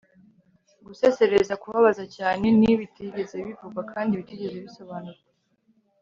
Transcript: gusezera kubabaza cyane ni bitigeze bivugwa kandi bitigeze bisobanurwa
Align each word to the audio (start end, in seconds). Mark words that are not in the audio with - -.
gusezera 0.85 1.53
kubabaza 1.61 2.03
cyane 2.15 2.45
ni 2.59 2.71
bitigeze 2.79 3.35
bivugwa 3.45 3.81
kandi 3.91 4.17
bitigeze 4.19 4.57
bisobanurwa 4.65 5.23